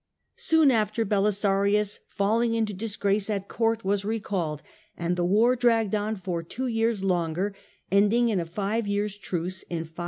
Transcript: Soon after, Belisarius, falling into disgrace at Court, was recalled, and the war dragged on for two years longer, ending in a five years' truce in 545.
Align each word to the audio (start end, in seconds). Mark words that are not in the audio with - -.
Soon 0.39 0.71
after, 0.71 1.05
Belisarius, 1.05 1.99
falling 2.07 2.55
into 2.55 2.73
disgrace 2.73 3.29
at 3.29 3.47
Court, 3.47 3.85
was 3.85 4.03
recalled, 4.03 4.63
and 4.97 5.15
the 5.15 5.23
war 5.23 5.55
dragged 5.55 5.93
on 5.93 6.15
for 6.15 6.41
two 6.41 6.65
years 6.65 7.03
longer, 7.03 7.53
ending 7.91 8.29
in 8.29 8.39
a 8.39 8.45
five 8.47 8.87
years' 8.87 9.15
truce 9.15 9.61
in 9.61 9.83
545. 9.83 9.99